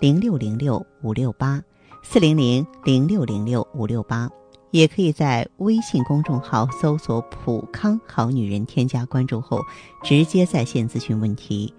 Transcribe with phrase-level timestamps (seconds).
[0.00, 1.62] 零六零六五六八
[2.02, 4.28] 四零零零六零六五六八。
[4.70, 9.62] 也可以在微信公众号搜索“普康好女人”，添加关注后
[10.04, 11.72] 直接在线咨询问题。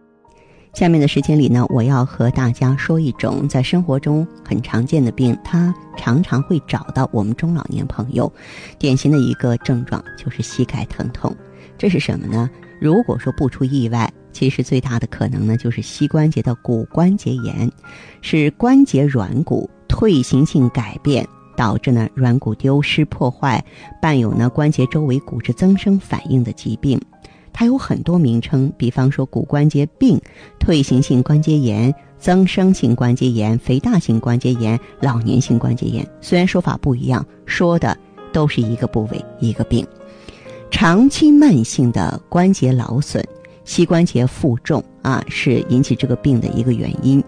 [0.74, 8.32] 下面的时间里呢，我要和大家说一种在生活中很常见的病，它常常会找到我们中老年朋友。
[8.80, 11.32] 典型的一个症状就是膝盖疼痛，
[11.78, 12.50] 这是什么呢？
[12.82, 17.70] 如果说不出意外，其实最大的可能呢就是膝关节的骨关节炎，
[18.22, 21.28] 是关节软骨退行性改变。
[21.58, 23.62] 导致呢软骨丢失破坏，
[24.02, 26.98] 伴有呢关节周围骨质增生反应的疾病，
[27.52, 30.18] 它有很多名称，比方说骨关节病、
[30.58, 36.08] 退行性关节炎、增生性关节炎、肥大性关节炎、老年性关节炎。
[36.22, 37.98] 虽然说法不一样，说的
[38.32, 39.86] 都是一个部位一个病。
[40.72, 43.22] 长期慢性的关节劳损、
[43.70, 47.24] 膝关节负重啊，是引起这个病的一个原因。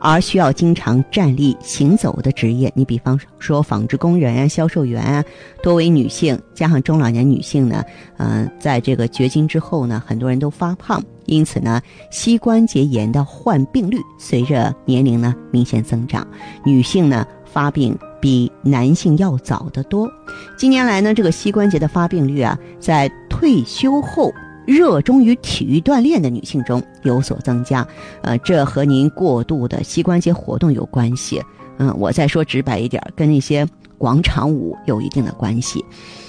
[0.00, 5.24] 而需要经常站立行走的职业，你比方说纺织工人啊、销售员啊，
[5.62, 7.84] 多为女性，加上中老年女性呢，
[8.16, 16.26] 嗯，在这个绝经之后呢，很多人都发胖，因此呢，膝关节炎的患病率随着年龄呢明显增长，
[16.64, 20.10] 女性呢发病比男性要早得多。
[20.58, 24.32] 近年来呢，这个膝关节的发病率啊，在退休后。
[24.66, 27.86] 热衷于体育锻炼的女性中有所增加，
[28.22, 31.42] 呃，这和您过度的膝关节活动有关系。
[31.78, 33.66] 嗯，我再说直白一点，跟那些
[33.98, 35.84] 广场舞有一定的关系。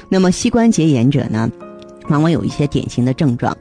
[0.10, 1.50] 那么，膝关节炎者呢，
[2.10, 3.56] 往往有一些典型的症状，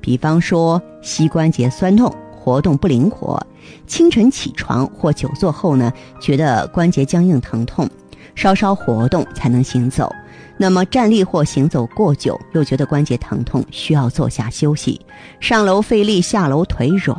[0.00, 3.40] 比方说膝关节酸痛、活动不灵活，
[3.86, 7.88] 清晨起床或久坐后呢，觉得关节僵硬疼痛，
[8.34, 10.14] 稍稍活动才能行走。
[10.62, 15.00] 那么站立或行走过久，又觉得关节疼痛，需要坐下休息；
[15.40, 17.16] 上楼费力，下楼腿软，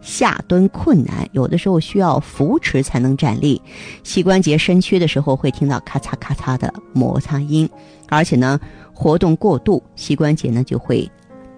[0.00, 3.60] 下蹲困难，有的时候需要扶持才能站立；
[4.02, 7.68] 膝关节伸屈的时候，会听到咔嚓咔嚓的摩擦音，
[8.08, 8.58] 而且呢，
[8.94, 11.06] 活动过度，膝关节呢就会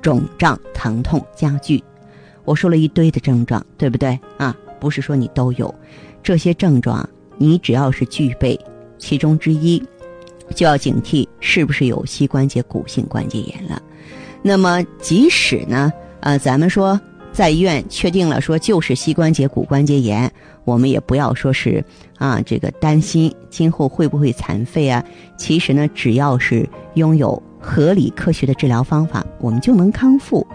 [0.02, 1.80] 肿胀、疼痛加剧。
[2.44, 4.52] 我说了一堆的症状，对不对啊？
[4.80, 5.72] 不是说你都有
[6.24, 7.08] 这些症状，
[7.38, 8.58] 你只要是具备
[8.98, 9.80] 其中之一。
[10.54, 13.80] 就要警惕是不是有膝关节骨性关节炎了。
[14.42, 16.98] 那么，即使呢，呃，咱们说
[17.32, 20.30] 在医院确定了说就是膝关节骨关节炎，
[20.64, 21.84] 我们也不要说是
[22.16, 25.04] 啊这个担心今后会不会残废啊。
[25.36, 30.46] 其实呢，只要是拥有合理科学的治疗方法，我们就能康复。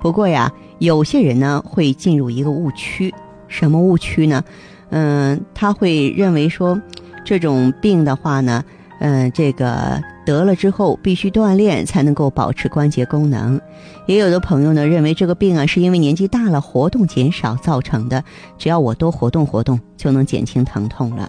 [0.00, 3.14] 不过呀，有些人呢会进入一个误区，
[3.46, 4.42] 什么误区呢？
[4.88, 6.80] 嗯，他会认为说
[7.24, 8.64] 这种病的话呢。
[9.00, 13.60] 嗯，这个得了之后必须锻炼才能够保持关节功能。
[14.06, 18.22] 也有的朋友呢认为这个病啊是因为年纪大了活动减少造成的，
[18.56, 21.28] 只要我多活动活动就能减轻疼痛了。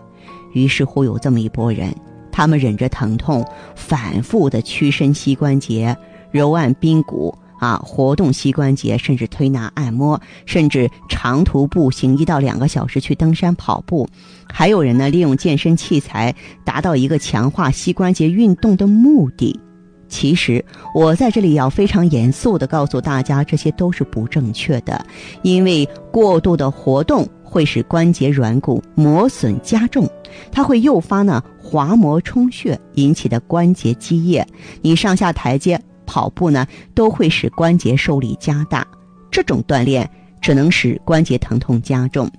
[0.53, 1.93] 于是乎有这么一波人，
[2.31, 3.45] 他们忍着疼痛，
[3.75, 5.97] 反复的屈伸膝关节，
[6.31, 7.35] 揉按髌骨。
[7.59, 14.07] 啊，活动膝关节，甚至推拿按摩，甚至长途步行一到两个小时去登山跑步，
[14.47, 16.33] 还有人呢利用健身器材
[16.63, 19.59] 达到一个强化膝关节运动的目的。
[20.07, 20.63] 其实
[20.93, 25.03] 我在这里要非常严肃的告诉大家，这些都是不正确的，
[25.41, 30.07] 因为过度的活动会使关节软骨磨损加重，
[30.51, 34.45] 它会诱发呢滑膜充血引起的关节积液，
[34.81, 35.79] 你上下台阶。
[36.05, 38.87] 跑步呢，都会使关节受力加大，
[39.29, 40.09] 这种锻炼
[40.41, 42.29] 只能使关节疼痛加重。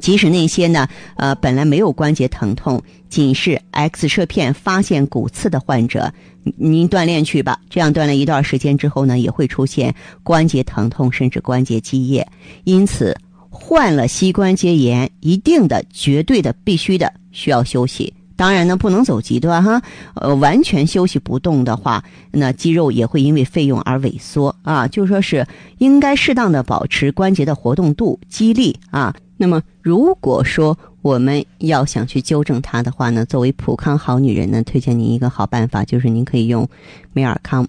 [0.00, 6.12] 即使那些呢，呃，本来没有关节疼痛，仅是 X 射片发现骨刺的患者，
[6.56, 7.60] 您锻炼去吧。
[7.68, 12.26] 这样锻炼一段时间之后呢，也会出现关节疼痛，甚至关节积液。
[12.64, 13.14] 因此，
[13.50, 18.12] 患了膝关节炎，一定的、绝对的、必须的需要休息。
[18.36, 19.82] 当然呢，不能走极端哈，
[20.14, 24.88] 呃，完全休息不动的话，那肌肉也会因为费用而萎缩啊。
[24.88, 25.46] 就说是
[25.78, 29.14] 应该适当的保持关节的活动度、肌力啊。
[29.36, 36.68] 那么，如果说我们要想去纠正它的话呢，作为普康好女人呢，推荐您一个好办法，就是您可以用
[37.12, 37.66] 美尔康。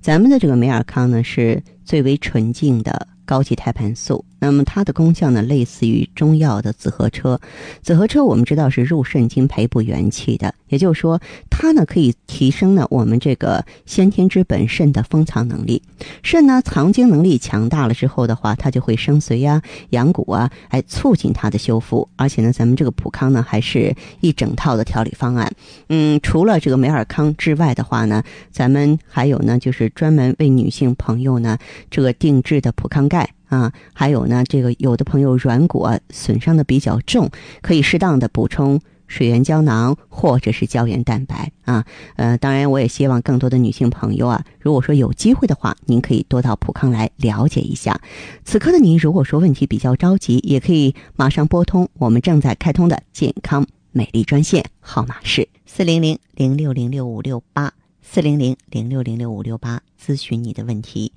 [0.00, 3.08] 咱们的这个美尔康呢，是最为纯净的。
[3.24, 7.40] 高级胎盘素，那么它的功效呢，类似于中药的紫河车。
[7.80, 15.80] 紫河车我们知道是入肾经、培补元气的，也就是说，它呢可以提升呢我们这个先天之本肾的封藏能力。
[16.24, 22.08] 肾呢藏精能力强大了之后的话，它就会生髓呀、养骨啊，来促进它的修复。
[22.16, 25.48] 而且呢，咱们这个普康呢还是一整套的调理方案。
[25.88, 31.56] 嗯，除了这个美尔康之外的话呢，咱们还有呢就是专门为女性朋友呢
[31.88, 33.08] 这个定制的普康。
[33.08, 37.28] 钙啊，还有呢，这个有的朋友软骨损伤的比较重，
[37.60, 41.84] 可以适当的补充水源胶囊或者是胶原蛋白啊。
[42.16, 48.00] 呃，当然我也希望更多的女性朋友啊，如果说有机会的话，您可以多到普康来了解一下。
[48.42, 57.70] 此刻的您，如果说问题比较着急，也可以马上拨通我们正在开通的健康美丽专线，号码是四零零零六零六五六八
[58.00, 61.12] 四零零零六零六五六八，咨询你的问题。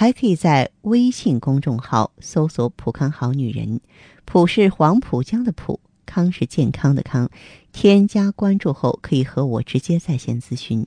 [0.00, 3.80] 还可以在微信公众号搜索“浦康好女人”，
[4.24, 7.28] 浦是黄浦江的浦，康是健康的康。
[7.72, 10.86] 添加关注后，可以和我直接在线咨询。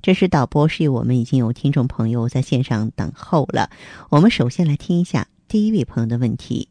[0.00, 3.68] 这是导播示意我们已经有听众朋友在线上等候了。
[4.10, 6.68] 我们首先来听一下第一位朋友的问题。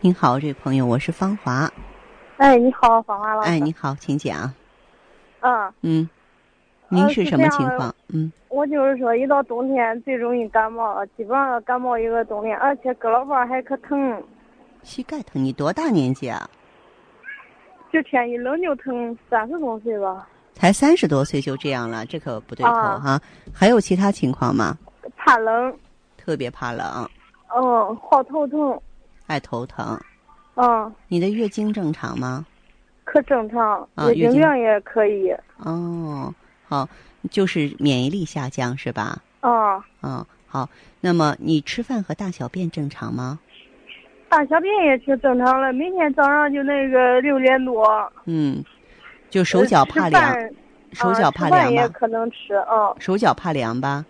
[0.00, 1.68] 您好，这位朋友，我是芳华。
[2.36, 3.48] 哎，你好，芳华老师。
[3.48, 4.54] 哎，你好，请讲。
[5.40, 5.72] 嗯。
[5.80, 6.08] 嗯。
[6.88, 7.94] 您是什么情况？
[8.08, 8.32] 嗯。
[8.48, 14.22] 我就是说，一到冬天最容易感冒，基本上感冒一个冬天，而且胳膊腕还可疼。
[14.82, 15.42] 膝盖疼？
[15.42, 16.48] 你多大年纪啊？
[17.92, 20.28] 就天一冷就疼，三十多岁吧。
[20.52, 23.20] 才三十多岁就这样了，这可不对头哈！
[23.52, 24.78] 还有其他情况吗？
[25.16, 25.76] 怕冷。
[26.16, 27.08] 特别怕冷。
[27.56, 28.80] 嗯，好头疼。
[29.26, 29.98] 爱头疼。
[30.54, 30.94] 嗯。
[31.08, 32.46] 你的月经正常吗？
[33.02, 35.34] 可正常，月经量也可以。
[35.58, 36.32] 哦，
[36.68, 36.88] 好。
[37.30, 39.22] 就是免疫力下降是吧？
[39.40, 39.82] 哦。
[40.02, 40.68] 嗯，好。
[41.00, 43.38] 那么你吃饭和大小便正常吗？
[44.28, 48.12] 大小便也挺正常的，每天早上就那个六点多。
[48.26, 48.62] 嗯，
[49.30, 50.34] 就手脚怕凉，
[50.92, 52.94] 手脚怕凉也可能吃哦。
[53.00, 54.04] 手脚怕凉吧？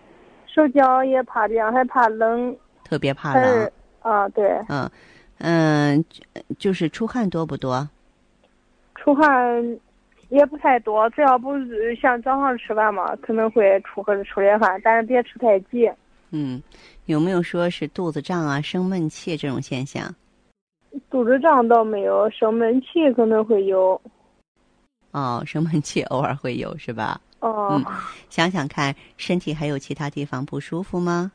[0.45, 2.53] 手脚也怕凉，还怕冷。
[2.83, 3.71] 特别怕冷。
[4.01, 4.45] 啊，对。
[4.67, 4.89] 嗯
[5.37, 6.05] 嗯，
[6.59, 7.87] 就是出汗多不多？
[8.95, 9.79] 出汗。
[10.35, 11.53] 也不太多，只要不
[12.01, 15.89] 像早上吃饭嘛，可能会出和出点汗，但是别吃太急。
[16.31, 16.61] 嗯，
[17.05, 20.13] 有没有说是肚子胀啊、生闷气这种现象？
[21.09, 23.99] 肚子胀倒没有，生闷气可能会有。
[25.11, 27.21] 哦，生闷气偶尔会有是吧？
[27.39, 27.69] 哦。
[27.71, 27.85] 嗯，
[28.29, 31.31] 想想看，身体还有其他地方不舒服吗？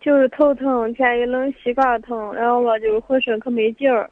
[0.00, 4.10] 就是头疼，天一冷膝盖疼，然后吧就是浑身可没劲儿。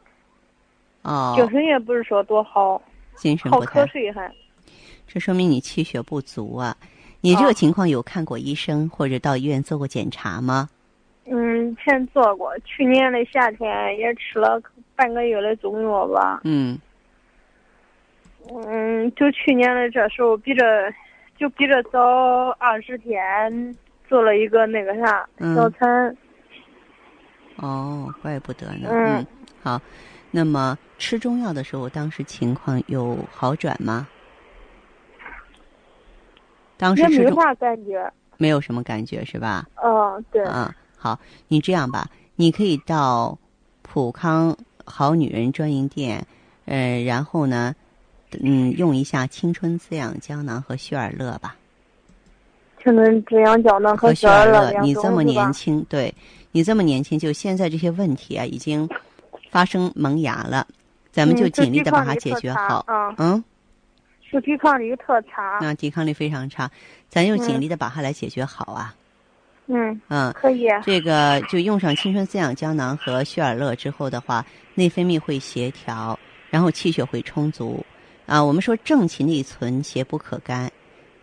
[1.03, 1.35] 哦。
[1.37, 2.81] 精神也不是说多好。
[3.21, 3.87] 精神不太，
[5.07, 6.75] 这说明你气血不足啊！
[7.21, 10.69] 你这个情况有看过医生或者到医院做过检查吗？
[11.27, 14.61] 嗯，前做过，去年的夏天也吃了
[14.97, 16.41] 半个月的中药吧。
[16.45, 16.79] 嗯。
[18.51, 20.65] 嗯，就去年的这时候，比这
[21.37, 22.01] 就比这早
[22.59, 23.77] 二十天
[24.09, 26.17] 做了一个那个啥小产。
[27.57, 28.89] 哦，怪不得呢。
[28.91, 29.27] 嗯，
[29.63, 29.79] 好。
[30.31, 34.07] 那么吃中药的时候，当时情况有好转吗？
[36.77, 39.67] 当时没啥感觉，没有什么感觉是吧？
[39.83, 40.43] 嗯，对。
[40.45, 41.19] 嗯，好，
[41.49, 43.37] 你这样吧，你可以到
[43.83, 46.27] 普康好女人专营店，
[46.65, 47.75] 呃，然后呢，
[48.43, 51.57] 嗯，用一下青春滋养胶囊和旭尔乐吧。
[52.83, 56.15] 青春滋养胶囊和旭尔乐，你这么年轻，对
[56.53, 58.89] 你这么年轻，就现在这些问题啊，已经。
[59.51, 60.67] 发生萌芽了，
[61.11, 62.87] 咱们就尽力的把它解决好。
[63.19, 63.43] 嗯，
[64.23, 65.59] 是抵抗力特差。
[65.61, 66.71] 那抵抗力非常差，
[67.09, 68.95] 咱就尽力的把它来解决好啊。
[69.67, 70.67] 嗯嗯，可以。
[70.85, 77.85] 这个就用上青春滋养胶囊和旭尔乐之后的话，内分泌会协调，然后气血会充足。
[78.27, 80.71] 啊，我们说正气内存，邪不可干。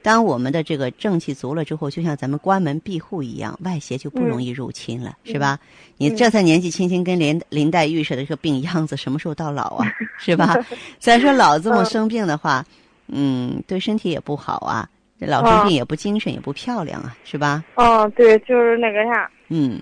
[0.02, 5.60] 当我们的这个正气足了之后，就像咱们关门闭户一样，外邪就不容易入侵了，是吧？
[5.98, 9.86] 你这才年纪轻轻，跟林林黛玉似的，这个病秧子，什么时候到老啊？
[10.18, 10.56] 是吧？
[11.00, 12.64] 再说老这么生病的话，
[13.08, 14.88] 嗯，对身体也不好啊。
[15.20, 17.66] 这老生病也不精神，也不漂亮啊，是吧？
[17.76, 19.30] 哦，对，就是那个啥。
[19.50, 19.82] 嗯，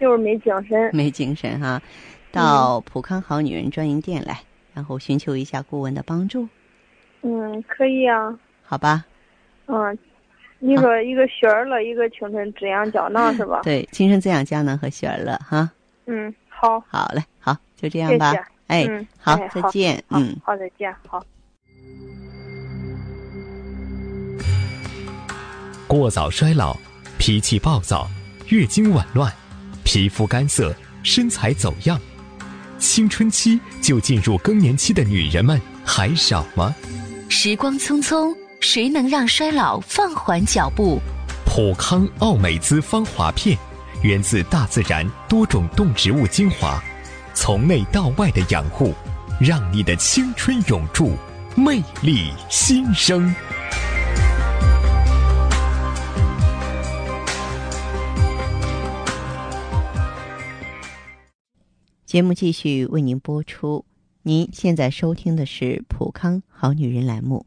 [0.00, 0.90] 就是没精神。
[0.92, 1.82] 没精神哈，
[2.30, 4.40] 到普康好女人专营店来，
[4.72, 6.48] 然后寻求一下顾问的帮助，
[7.22, 8.32] 嗯，可以啊。
[8.68, 9.02] 好吧？
[9.66, 9.98] 嗯，
[10.58, 13.60] 你说一个雪儿乐，一个青春滋养胶囊是吧？
[13.64, 15.70] 对，青春滋养胶囊和雪儿乐哈。
[16.04, 16.78] 嗯，好。
[16.88, 18.32] 好嘞，好，就这样吧。
[18.32, 18.44] 谢谢。
[18.66, 20.04] 哎，嗯，好哎，再见。
[20.10, 20.36] 嗯。
[20.44, 20.94] 好，再见。
[21.06, 21.24] 好。
[25.86, 26.76] 过早衰老、
[27.18, 28.06] 脾气暴躁、
[28.48, 29.32] 月经紊乱、
[29.84, 31.98] 皮肤干涩、身材走样，
[32.78, 36.74] 青春期就进入更年期的女人们还少吗？
[37.30, 40.98] 时光匆匆，谁能让衰老放缓脚步？
[41.46, 43.56] 普康奥美姿芳华片，
[44.02, 46.82] 源自大自然多种动植物精华，
[47.34, 48.92] 从内到外的养护，
[49.40, 51.12] 让你的青春永驻，
[51.54, 53.32] 魅力新生。
[62.04, 63.84] 节目继续为您播出。
[64.22, 67.46] 您现在收听的是普康好女人栏目，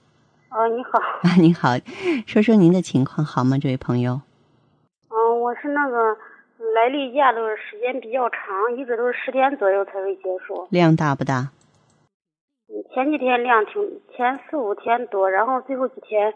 [0.51, 0.99] 哦，你好。
[1.23, 1.69] 啊，你好，
[2.27, 3.57] 说说您的情况好吗？
[3.57, 4.19] 这位朋友。
[5.07, 6.17] 嗯，我是那个
[6.75, 10.67] 来例假的时间比较长，一直都是十天左右才会结束。
[10.69, 11.51] 量大不大？
[12.67, 16.33] 嗯，前几天量挺，前四五天多，然后最后几天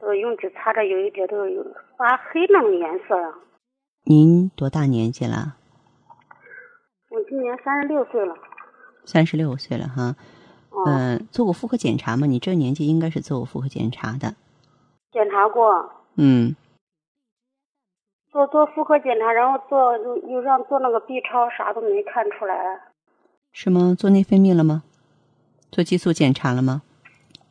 [0.00, 1.64] 都用纸擦着，有一点都有
[1.96, 3.32] 发黑那种颜色呀。
[4.02, 5.54] 您多大年纪了？
[7.10, 8.34] 我今年三十六岁了。
[9.04, 10.16] 三十六岁了哈。
[10.84, 12.26] 嗯、哦，做过妇科检查吗？
[12.26, 14.34] 你这个年纪应该是做过妇科检查的。
[15.12, 16.54] 检查过，嗯，
[18.30, 22.80] 做做妇科检查，然后做又又让做那个 B 超，啥都没看出来。
[23.52, 23.96] 是吗？
[23.98, 24.82] 做内分泌了吗？
[25.72, 26.82] 做激素检查了吗？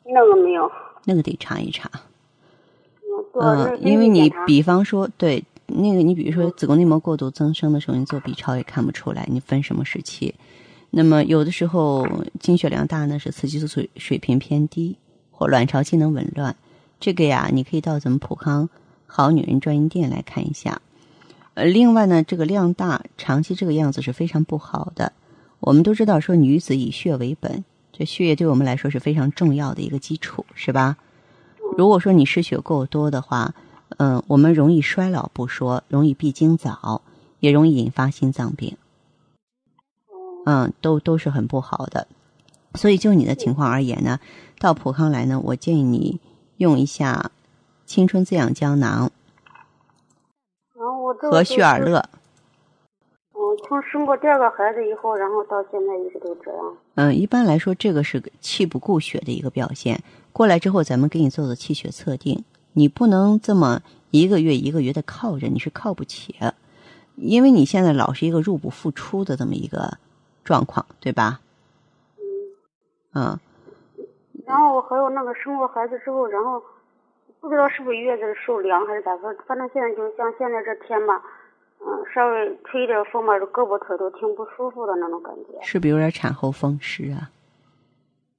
[0.03, 0.71] 那个没有。
[1.05, 1.89] 那个得查一查。
[3.01, 10.35] 嗯，做那嗯，因为你比方说，对那个，你比如说子宫内膜过度增生的时候，你做 B 超也看不出来，你分什么时期。
[10.97, 12.07] 那么有的时候
[12.39, 14.95] 经血量大呢，是雌激素水水平偏低
[15.29, 16.55] 或卵巢机能紊乱，
[17.01, 18.69] 这个呀，你可以到咱们普康
[19.05, 20.81] 好女人专营店来看一下。
[21.53, 25.11] 呃，另外呢，这个量大，长期这个样子是非常不好的。
[25.59, 30.95] 我们都知道说女子以血为本，这血液对我们来说是非常重要的一个基础，是吧？
[31.77, 33.53] 如果说你失血过多的话，
[33.97, 37.01] 嗯，我们容易衰老不说，容易闭经早，
[37.41, 38.77] 也容易引发心脏病，
[40.45, 42.07] 嗯，都都是很不好的。
[42.75, 44.19] 所以就你的情况而言呢，
[44.59, 46.19] 到普康来呢，我建议你
[46.57, 47.31] 用一下
[47.85, 49.11] 青春滋养胶囊
[50.73, 52.09] 和就是血尔乐。
[53.33, 56.77] 嗯，从生过第二个孩子以后，然后到现在一直都这样。
[56.95, 60.01] 嗯，一般来说，这个是气不固血的一个表现。
[60.31, 66.35] 过来之后，咱们给你做做气血测定，你不能这么一个月一个月的靠着，你是靠不起，
[67.15, 69.97] 因为你现在老是一个入不敷出的这么一个
[70.45, 71.41] 状况，对吧？
[73.13, 73.37] 嗯，
[74.45, 76.61] 然后我还有那个生过孩子之后，然后
[77.39, 81.21] 不知道是不是月子受凉还是咋说，反正现在就像现在这天吧，
[81.79, 85.61] 嗯，稍微吹一点风吧，这胳膊腿都挺不舒服的那种感觉。
[85.63, 87.31] 是不是有点产后风湿啊？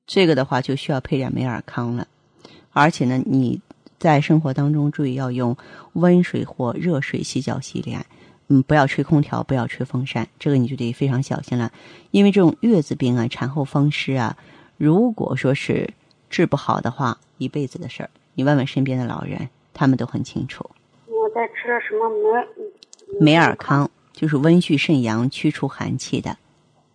[0.07, 2.07] 这个的话就需要配点美尔康了，
[2.73, 3.61] 而且呢，你
[3.99, 5.57] 在生活当中注意要用
[5.95, 8.05] 温水或热水洗脚洗脸，
[8.49, 11.73] 嗯，不要吹空调，不要吹风扇，这个你就得非常小心了，
[12.13, 14.37] 因为这种月子病啊、产后风湿啊，
[14.77, 15.93] 如果说是
[16.31, 18.11] 治不好的话，一辈子的事儿。
[18.35, 20.65] 你问问身边的老人，他们都很清楚。
[21.07, 22.09] 我在吃了什么
[23.19, 26.37] 梅梅尔康就是温煦肾阳、驱除寒气的，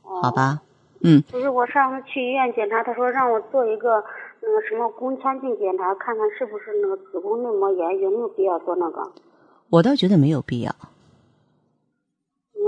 [0.03, 0.61] 好吧？
[1.03, 4.03] 嗯，不是我上次去医院检查，他说让我做一个
[4.39, 9.11] 那个什么宫腔镜检查，看看是不是那个子宫内膜炎，有没有必要做那个？
[9.69, 10.73] 我倒觉得没有必要。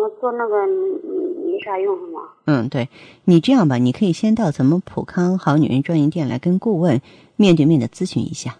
[0.03, 2.21] 我做那个嗯没啥用是吗？
[2.45, 2.89] 嗯，对
[3.23, 7.01] 你这样吧，你可以先到咱们普康好女人专营店来跟顾问
[7.37, 8.57] 面对面的咨询一下。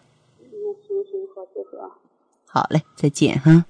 [2.46, 3.66] 好嘞，再见哈。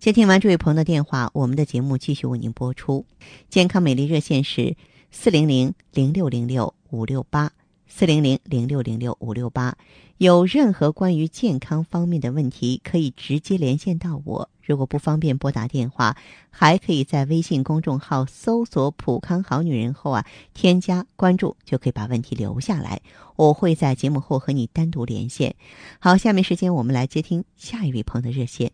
[0.00, 3.04] 接听完这位朋友的电话，我们的节目继续为您播出。
[3.48, 4.74] 健康美丽热线是
[5.10, 7.52] 四零零零六零六五六八
[7.88, 9.76] 四零零零六零六五六八。
[10.18, 14.50] 有任何关于健康方面的问题，可以直接连线到我。
[14.62, 16.16] 如果不方便拨打电话，
[16.50, 23.00] 还可以在微信公众号搜索“普康好女人”后啊，添加关注，就可以把问题留下来。
[23.36, 25.54] 我会在节目后和你单独连线。
[26.00, 28.72] 好，下面时间我们来接听下一位朋友的热线。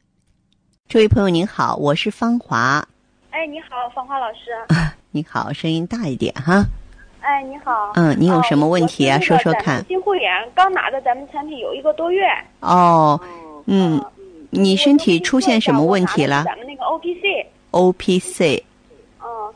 [0.88, 2.88] 这位朋友您好，我是芳华。
[3.30, 4.94] 哎，你好，芳华老师。
[5.10, 6.64] 你好，声音大一点哈。
[7.24, 7.92] 哎，你好。
[7.94, 9.18] 嗯，你有什么问题啊？
[9.18, 9.82] 说说看。
[9.86, 12.28] 新会员刚拿的咱们产品有一个多月。
[12.60, 13.18] 哦，
[13.66, 13.98] 嗯，
[14.50, 16.44] 你身体出现什么问题了？
[16.44, 17.46] 咱们那个 O P C。
[17.70, 18.62] O P C。
[19.22, 19.54] 嗯，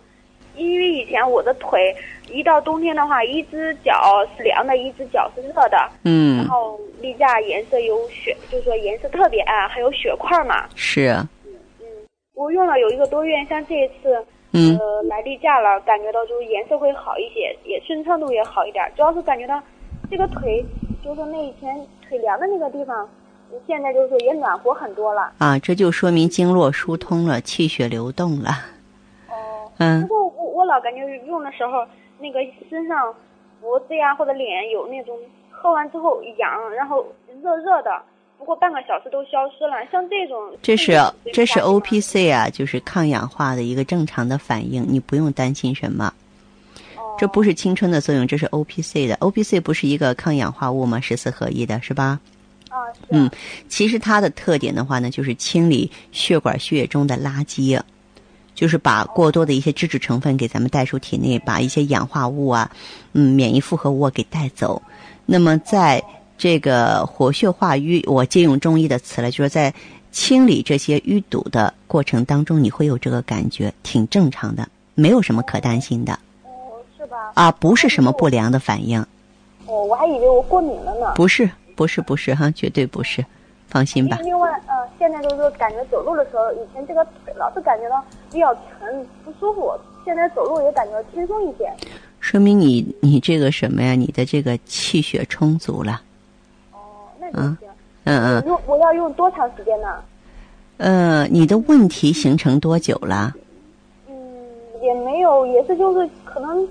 [0.56, 1.94] 因为以前我的腿
[2.32, 5.90] 一到冬天的话，一只脚是凉的，一只脚是热的。
[6.04, 6.38] 嗯。
[6.38, 10.66] 然后例假颜色有血，就是说颜色特别暗，还有血块嘛。
[10.74, 11.10] 是。
[11.44, 11.86] 嗯嗯，
[12.32, 14.24] 我用了有一个多月，像这一次。
[14.52, 18.90] 嗯，呃，来例假了，感觉到就是颜色会好一些，也顺畅度也好一点。
[18.96, 19.62] 主要是感觉到
[20.10, 20.64] 这个腿，
[21.04, 23.08] 就是那以前腿凉的那个地方，
[23.66, 25.30] 现在就是也暖和很多了。
[25.38, 28.50] 啊，这就说明经络疏通了，气血流动了。
[29.28, 29.70] 哦。
[29.78, 30.00] 嗯。
[30.02, 31.86] 不过我我老感觉用的时候，
[32.18, 32.40] 那个
[32.70, 33.14] 身上
[33.60, 35.14] 脖子呀或者脸有那种
[35.50, 37.04] 喝完之后痒，然后
[37.42, 37.90] 热热的。
[38.38, 40.98] 不过半个小时都消失了，像这种这是
[41.34, 46.14] 这是 O P C 啊，就是抗氧化的一个正常的反应，你不用担心什么。
[46.96, 49.16] 哦，这不是青春的作用，这是 O P C 的。
[49.16, 51.00] O P C 不是一个抗氧化物吗？
[51.00, 52.20] 十四合一的是吧？
[52.70, 52.78] 啊，
[53.10, 53.30] 嗯，
[53.68, 57.78] 其实它的特点的话呢，就是清理血管血液中的垃圾，
[58.54, 62.70] 就是把过多的一些脂质成分给咱们带出体内，把一些氧化物啊，
[63.12, 64.80] 嗯，免疫复合物给带走。
[65.26, 66.02] 那么在
[66.38, 69.74] 这个活血化瘀，我借用中医的词了，就是在
[70.12, 76.12] 清理这些淤堵的过程当中，你会有这个感觉，挺正常的，没有什么可担心的。
[76.44, 77.32] 哦，是吧？
[77.34, 79.04] 啊，不是什么不良的反应。
[79.66, 81.12] 哦，我还以为我过敏了呢。
[81.16, 83.24] 不是，不是，不是哈，绝对不是，
[83.66, 84.18] 放心吧。
[84.22, 88.02] 另外，呃，现在就是感觉走路的时候，以前这个腿老是感觉到
[88.32, 89.72] 比较沉，不舒服，
[90.04, 91.68] 现在走路也感觉轻松一些。
[92.20, 93.92] 说明你你这个什么呀？
[93.92, 96.00] 你的这个气血充足了。
[97.34, 97.56] 嗯
[98.04, 99.88] 嗯嗯，用我要用多长时间呢？
[100.78, 103.34] 呃，你的问题形成多久了？
[104.08, 104.14] 嗯，
[104.80, 106.66] 也没有，也是就是可能，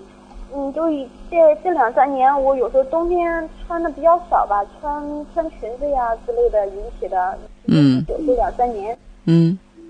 [0.54, 0.90] 嗯，就
[1.30, 7.38] 这这两三年，我有时候冬天穿的比较少吧，穿穿裙子呀之类的引起的。
[7.66, 8.98] 嗯，就这两三年。
[9.26, 9.60] 嗯。
[9.78, 9.86] 嗯，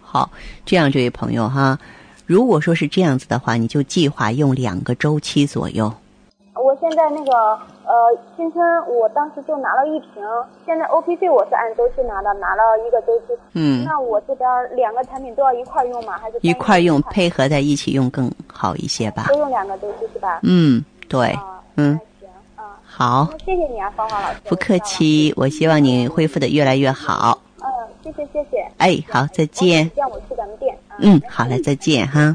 [0.00, 0.30] 好，
[0.64, 1.78] 这样这位朋友哈，
[2.26, 5.92] 如果说是这样子的话，你就计划用两个周期左右。
[6.68, 7.32] 我现在那个
[7.86, 10.22] 呃青春，我当时就拿了一瓶。
[10.66, 13.24] 现在 O P C 我是按周期拿的，拿了一个周期。
[13.54, 13.82] 嗯。
[13.86, 16.18] 那我这边两个产品都要一块用吗？
[16.18, 19.24] 还是一块用，配合在一起用更好一些吧？
[19.28, 20.40] 都用两个周期是吧？
[20.42, 21.34] 嗯，对。
[21.76, 21.98] 嗯。
[22.84, 23.26] 好。
[23.46, 24.40] 谢谢你啊，芳华老师。
[24.44, 27.38] 不客气，我希望你恢复的越来越好。
[27.62, 27.64] 嗯，
[28.04, 28.70] 谢谢谢谢。
[28.76, 29.90] 哎，好，再见。
[29.96, 30.76] 让我去咱们店。
[30.98, 32.34] 嗯，好嘞，再见哈。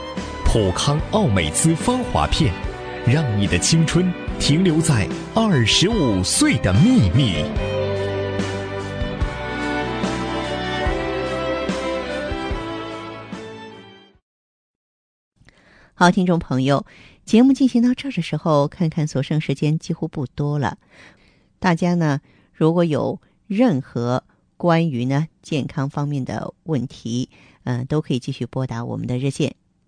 [0.53, 2.53] 普康奥美姿芳华片，
[3.07, 7.45] 让你的青春停留在二十五岁的秘密。
[15.93, 16.85] 好，听众朋友，
[17.23, 20.77] 节目进行到这儿的时候，看看所剩时间几乎不多了。
[21.59, 22.19] 大家呢，
[22.51, 24.25] 如果有任何
[24.57, 27.29] 关于呢健康方面的问题，
[27.63, 29.55] 嗯，都可以继续拨打我们的热线。